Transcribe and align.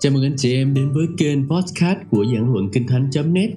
Chào 0.00 0.12
mừng 0.12 0.22
anh 0.22 0.36
chị 0.36 0.54
em 0.54 0.74
đến 0.74 0.92
với 0.92 1.06
kênh 1.18 1.48
podcast 1.48 1.98
của 2.10 2.24
giảng 2.24 2.52
luận 2.52 2.68
kinh 2.72 2.86
thánh.net 2.86 3.50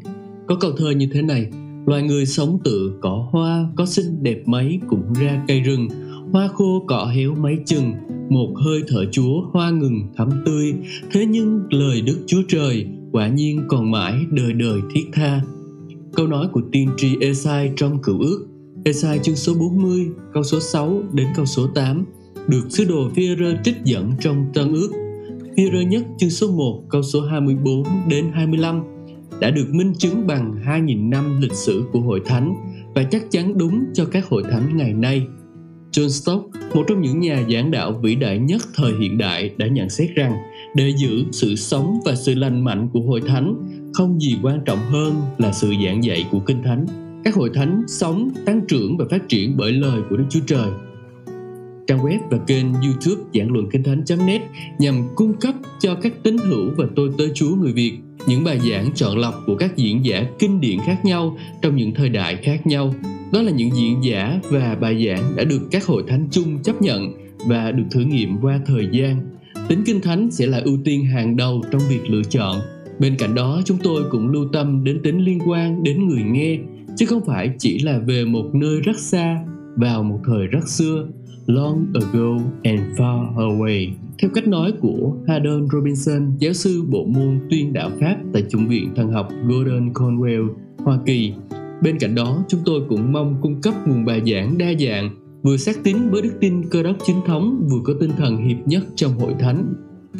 Có 0.47 0.55
câu 0.55 0.71
thơ 0.77 0.91
như 0.91 1.09
thế 1.13 1.21
này 1.21 1.47
Loài 1.85 2.03
người 2.03 2.25
sống 2.25 2.59
tự 2.63 2.93
cỏ 3.01 3.27
hoa, 3.31 3.67
có 3.75 3.85
xinh 3.85 4.23
đẹp 4.23 4.41
mấy 4.45 4.79
cũng 4.87 5.13
ra 5.13 5.43
cây 5.47 5.61
rừng. 5.61 5.87
Hoa 6.31 6.47
khô 6.47 6.83
cỏ 6.87 7.11
héo 7.15 7.35
mấy 7.35 7.57
chừng, 7.65 7.93
một 8.29 8.53
hơi 8.65 8.81
thở 8.87 9.05
chúa 9.11 9.41
hoa 9.51 9.69
ngừng 9.69 10.07
thắm 10.17 10.29
tươi. 10.45 10.73
Thế 11.11 11.25
nhưng 11.25 11.61
lời 11.69 12.01
Đức 12.01 12.19
Chúa 12.27 12.41
Trời 12.47 12.87
quả 13.11 13.27
nhiên 13.27 13.61
còn 13.67 13.91
mãi 13.91 14.13
đời 14.31 14.53
đời 14.53 14.79
thiết 14.93 15.05
tha. 15.13 15.41
Câu 16.13 16.27
nói 16.27 16.47
của 16.51 16.61
tiên 16.71 16.89
tri 16.97 17.17
Esai 17.21 17.71
trong 17.75 18.01
cựu 18.01 18.19
ước 18.19 18.47
Esai 18.85 19.19
chương 19.19 19.35
số 19.35 19.53
40, 19.53 20.07
câu 20.33 20.43
số 20.43 20.59
6 20.59 21.03
đến 21.13 21.27
câu 21.35 21.45
số 21.45 21.67
8 21.67 22.05
được 22.47 22.63
sứ 22.69 22.85
đồ 22.85 23.09
phi 23.15 23.29
trích 23.63 23.75
dẫn 23.83 24.11
trong 24.19 24.45
tân 24.53 24.73
ước. 24.73 25.10
Phi-rơ 25.57 25.81
nhất 25.81 26.03
chương 26.17 26.29
số 26.29 26.51
1 26.51 26.83
câu 26.89 27.01
số 27.03 27.21
24 27.21 27.83
đến 28.09 28.31
25 28.33 28.83
đã 29.39 29.49
được 29.49 29.67
minh 29.71 29.93
chứng 29.97 30.27
bằng 30.27 30.55
2.000 30.65 31.09
năm 31.09 31.41
lịch 31.41 31.53
sử 31.53 31.83
của 31.91 31.99
hội 31.99 32.21
thánh 32.25 32.55
và 32.95 33.03
chắc 33.03 33.31
chắn 33.31 33.57
đúng 33.57 33.83
cho 33.93 34.05
các 34.05 34.25
hội 34.29 34.43
thánh 34.51 34.77
ngày 34.77 34.93
nay. 34.93 35.21
John 35.91 36.07
Stott, 36.07 36.41
một 36.75 36.83
trong 36.87 37.01
những 37.01 37.19
nhà 37.19 37.43
giảng 37.51 37.71
đạo 37.71 37.99
vĩ 38.03 38.15
đại 38.15 38.39
nhất 38.39 38.61
thời 38.75 38.93
hiện 38.99 39.17
đại 39.17 39.51
đã 39.57 39.67
nhận 39.67 39.89
xét 39.89 40.09
rằng 40.15 40.33
để 40.75 40.93
giữ 40.97 41.23
sự 41.31 41.55
sống 41.55 41.99
và 42.05 42.15
sự 42.15 42.35
lành 42.35 42.63
mạnh 42.63 42.89
của 42.93 43.01
hội 43.01 43.21
thánh 43.21 43.55
không 43.93 44.19
gì 44.19 44.37
quan 44.43 44.59
trọng 44.65 44.79
hơn 44.79 45.13
là 45.37 45.51
sự 45.51 45.73
giảng 45.85 46.03
dạy 46.03 46.27
của 46.31 46.39
kinh 46.39 46.63
thánh. 46.63 46.85
Các 47.23 47.35
hội 47.35 47.49
thánh 47.53 47.83
sống, 47.87 48.29
tăng 48.45 48.61
trưởng 48.67 48.97
và 48.97 49.05
phát 49.11 49.29
triển 49.29 49.57
bởi 49.57 49.71
lời 49.71 50.01
của 50.09 50.17
Đức 50.17 50.25
Chúa 50.29 50.39
Trời 50.47 50.69
trang 51.87 51.99
web 51.99 52.19
và 52.29 52.37
kênh 52.37 52.65
youtube 52.73 53.21
giảng 53.33 53.51
luận 53.51 53.69
kinh 53.71 53.83
thánh.net 53.83 54.41
nhằm 54.79 54.95
cung 55.15 55.33
cấp 55.33 55.55
cho 55.79 55.95
các 55.95 56.13
tín 56.23 56.37
hữu 56.37 56.71
và 56.77 56.85
tôi 56.95 57.09
tớ 57.17 57.27
Chúa 57.33 57.55
người 57.55 57.73
Việt 57.73 57.97
những 58.27 58.43
bài 58.43 58.59
giảng 58.69 58.91
chọn 58.95 59.17
lọc 59.17 59.43
của 59.45 59.55
các 59.55 59.77
diễn 59.77 60.05
giả 60.05 60.25
kinh 60.39 60.61
điển 60.61 60.79
khác 60.85 61.05
nhau 61.05 61.37
trong 61.61 61.75
những 61.75 61.93
thời 61.93 62.09
đại 62.09 62.35
khác 62.35 62.67
nhau. 62.67 62.93
Đó 63.33 63.41
là 63.41 63.51
những 63.51 63.75
diễn 63.75 64.03
giả 64.03 64.39
và 64.49 64.77
bài 64.81 65.05
giảng 65.07 65.35
đã 65.35 65.43
được 65.43 65.61
các 65.71 65.85
hội 65.85 66.03
thánh 66.07 66.27
chung 66.31 66.59
chấp 66.63 66.81
nhận 66.81 67.13
và 67.47 67.71
được 67.71 67.83
thử 67.91 67.99
nghiệm 67.99 68.37
qua 68.41 68.59
thời 68.65 68.87
gian. 68.91 69.37
Tính 69.67 69.83
kinh 69.85 70.01
thánh 70.01 70.31
sẽ 70.31 70.45
là 70.47 70.61
ưu 70.65 70.77
tiên 70.85 71.05
hàng 71.05 71.37
đầu 71.37 71.61
trong 71.71 71.81
việc 71.89 72.09
lựa 72.09 72.23
chọn. 72.29 72.59
Bên 72.99 73.15
cạnh 73.17 73.35
đó, 73.35 73.61
chúng 73.65 73.77
tôi 73.83 74.03
cũng 74.09 74.27
lưu 74.27 74.45
tâm 74.53 74.83
đến 74.83 75.01
tính 75.03 75.19
liên 75.25 75.39
quan 75.45 75.83
đến 75.83 76.07
người 76.07 76.23
nghe, 76.23 76.57
chứ 76.97 77.05
không 77.05 77.25
phải 77.25 77.49
chỉ 77.59 77.79
là 77.79 77.99
về 77.99 78.25
một 78.25 78.45
nơi 78.53 78.81
rất 78.81 78.99
xa 78.99 79.43
vào 79.75 80.03
một 80.03 80.19
thời 80.25 80.47
rất 80.47 80.67
xưa 80.67 81.07
Long 81.45 81.93
Ago 81.93 82.43
and 82.63 82.79
Far 82.99 83.35
Away 83.35 83.89
theo 84.21 84.31
cách 84.33 84.47
nói 84.47 84.71
của 84.81 85.13
Haddon 85.27 85.67
Robinson, 85.71 86.31
giáo 86.39 86.53
sư 86.53 86.83
bộ 86.89 87.05
môn 87.05 87.39
tuyên 87.49 87.73
đạo 87.73 87.89
Pháp 87.99 88.17
tại 88.33 88.43
Chủng 88.49 88.67
viện 88.67 88.91
Thần 88.95 89.11
học 89.11 89.29
Gordon 89.45 89.93
Conwell, 89.93 90.47
Hoa 90.77 90.99
Kỳ. 91.05 91.33
Bên 91.83 91.99
cạnh 91.99 92.15
đó, 92.15 92.43
chúng 92.47 92.59
tôi 92.65 92.81
cũng 92.89 93.11
mong 93.11 93.35
cung 93.41 93.61
cấp 93.61 93.73
nguồn 93.87 94.05
bài 94.05 94.21
giảng 94.31 94.57
đa 94.57 94.73
dạng, 94.79 95.15
vừa 95.43 95.57
xác 95.57 95.83
tín 95.83 95.97
với 96.11 96.21
đức 96.21 96.33
tin 96.39 96.69
cơ 96.69 96.83
đốc 96.83 96.95
chính 97.05 97.15
thống, 97.25 97.67
vừa 97.71 97.79
có 97.83 97.93
tinh 97.99 98.11
thần 98.17 98.37
hiệp 98.37 98.57
nhất 98.65 98.83
trong 98.95 99.19
hội 99.19 99.33
thánh. 99.39 99.73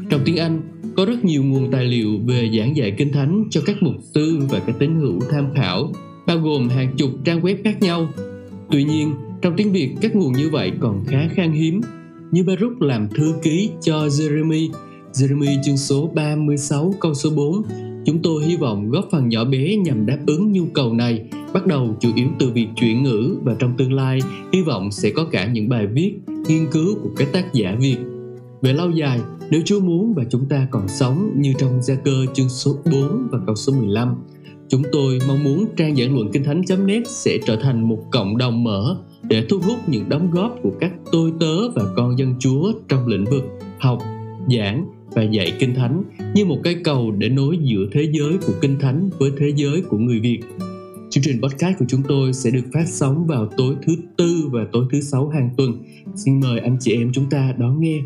Trong 0.09 0.21
tiếng 0.25 0.37
Anh, 0.37 0.61
có 0.95 1.05
rất 1.05 1.25
nhiều 1.25 1.43
nguồn 1.43 1.71
tài 1.71 1.85
liệu 1.85 2.09
về 2.27 2.49
giảng 2.57 2.75
dạy 2.75 2.91
kinh 2.97 3.11
thánh 3.11 3.43
cho 3.49 3.61
các 3.65 3.83
mục 3.83 3.95
sư 4.13 4.39
và 4.49 4.59
các 4.59 4.75
tín 4.79 4.95
hữu 4.95 5.19
tham 5.29 5.45
khảo, 5.55 5.91
bao 6.27 6.37
gồm 6.37 6.69
hàng 6.69 6.93
chục 6.97 7.09
trang 7.23 7.41
web 7.41 7.55
khác 7.63 7.81
nhau. 7.81 8.07
Tuy 8.71 8.83
nhiên, 8.83 9.13
trong 9.41 9.53
tiếng 9.57 9.71
Việt, 9.71 9.95
các 10.01 10.15
nguồn 10.15 10.33
như 10.33 10.49
vậy 10.49 10.71
còn 10.79 11.03
khá 11.07 11.27
khan 11.35 11.51
hiếm. 11.51 11.81
Như 12.31 12.43
Baruch 12.43 12.81
làm 12.81 13.09
thư 13.09 13.33
ký 13.43 13.69
cho 13.81 14.07
Jeremy, 14.07 14.69
Jeremy 15.13 15.63
chương 15.63 15.77
số 15.77 16.11
36 16.15 16.93
câu 16.99 17.13
số 17.13 17.29
4, 17.29 17.61
chúng 18.05 18.21
tôi 18.23 18.45
hy 18.45 18.55
vọng 18.55 18.89
góp 18.89 19.05
phần 19.11 19.29
nhỏ 19.29 19.45
bé 19.45 19.75
nhằm 19.75 20.05
đáp 20.05 20.17
ứng 20.27 20.51
nhu 20.51 20.65
cầu 20.73 20.93
này, 20.93 21.29
bắt 21.53 21.65
đầu 21.65 21.97
chủ 21.99 22.09
yếu 22.15 22.27
từ 22.39 22.51
việc 22.51 22.67
chuyển 22.75 23.03
ngữ 23.03 23.37
và 23.43 23.55
trong 23.59 23.77
tương 23.77 23.93
lai 23.93 24.19
hy 24.53 24.61
vọng 24.61 24.91
sẽ 24.91 25.09
có 25.09 25.25
cả 25.31 25.47
những 25.47 25.69
bài 25.69 25.87
viết, 25.87 26.13
nghiên 26.47 26.67
cứu 26.71 26.95
của 27.03 27.09
các 27.17 27.27
tác 27.33 27.53
giả 27.53 27.75
Việt. 27.79 27.97
Về 28.61 28.73
lâu 28.73 28.91
dài, 28.91 29.19
nếu 29.49 29.61
Chúa 29.65 29.79
muốn 29.79 30.13
và 30.13 30.23
chúng 30.29 30.45
ta 30.45 30.67
còn 30.71 30.87
sống 30.87 31.31
như 31.35 31.53
trong 31.57 31.81
Gia 31.81 31.95
cơ 31.95 32.25
chương 32.33 32.49
số 32.49 32.75
4 32.91 33.27
và 33.31 33.39
câu 33.45 33.55
số 33.55 33.73
15, 33.73 34.15
chúng 34.71 34.83
tôi 34.91 35.19
mong 35.27 35.43
muốn 35.43 35.65
trang 35.77 35.95
giảng 35.95 36.15
luận 36.15 36.29
kinh 36.33 36.43
thánh.net 36.43 37.07
sẽ 37.07 37.37
trở 37.45 37.55
thành 37.55 37.89
một 37.89 37.99
cộng 38.11 38.37
đồng 38.37 38.63
mở 38.63 38.97
để 39.23 39.45
thu 39.49 39.59
hút 39.59 39.77
những 39.87 40.09
đóng 40.09 40.31
góp 40.31 40.55
của 40.63 40.71
các 40.79 40.91
tôi 41.11 41.31
tớ 41.39 41.69
và 41.75 41.83
con 41.95 42.17
dân 42.17 42.35
Chúa 42.39 42.73
trong 42.87 43.07
lĩnh 43.07 43.25
vực 43.25 43.43
học, 43.79 43.99
giảng 44.49 44.85
và 45.15 45.23
dạy 45.23 45.53
kinh 45.59 45.75
thánh 45.75 46.03
như 46.35 46.45
một 46.45 46.57
cây 46.63 46.75
cầu 46.83 47.11
để 47.11 47.29
nối 47.29 47.57
giữa 47.61 47.85
thế 47.91 48.11
giới 48.11 48.37
của 48.47 48.53
kinh 48.61 48.79
thánh 48.79 49.09
với 49.19 49.31
thế 49.39 49.53
giới 49.55 49.81
của 49.81 49.97
người 49.97 50.19
Việt. 50.19 50.39
Chương 51.09 51.23
trình 51.23 51.41
podcast 51.41 51.79
của 51.79 51.85
chúng 51.87 52.01
tôi 52.07 52.33
sẽ 52.33 52.49
được 52.49 52.65
phát 52.73 52.85
sóng 52.87 53.27
vào 53.27 53.49
tối 53.57 53.75
thứ 53.87 53.95
tư 54.17 54.49
và 54.51 54.65
tối 54.71 54.85
thứ 54.91 55.01
sáu 55.01 55.29
hàng 55.29 55.49
tuần. 55.57 55.83
Xin 56.15 56.39
mời 56.39 56.59
anh 56.59 56.77
chị 56.79 56.93
em 56.93 57.11
chúng 57.13 57.29
ta 57.29 57.53
đón 57.57 57.79
nghe. 57.79 57.99